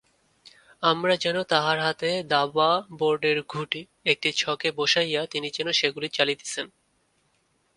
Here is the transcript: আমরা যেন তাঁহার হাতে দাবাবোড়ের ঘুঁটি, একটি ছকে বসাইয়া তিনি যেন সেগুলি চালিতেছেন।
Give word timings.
আমরা 0.83 1.13
যেন 1.15 1.37
তাঁহার 1.43 1.77
হাতে 1.79 2.09
দাবাবোড়ের 2.23 3.37
ঘুঁটি, 3.49 3.81
একটি 4.05 4.29
ছকে 4.33 4.69
বসাইয়া 4.71 5.21
তিনি 5.25 5.47
যেন 5.49 5.67
সেগুলি 5.71 6.07
চালিতেছেন। 6.09 6.65